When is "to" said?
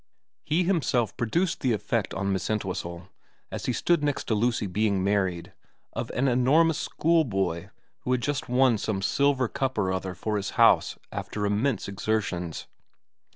4.23-4.33